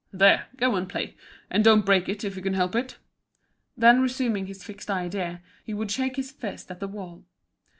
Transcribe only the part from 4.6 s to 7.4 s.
fixed idea, he would shake his fist at the wall.